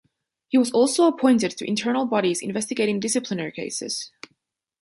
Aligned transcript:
He 0.47 0.57
was 0.57 0.71
also 0.71 1.05
appointed 1.05 1.51
to 1.51 1.69
internal 1.69 2.07
bodies 2.07 2.41
investigating 2.41 2.99
disciplinary 2.99 3.51
cases. 3.51 4.09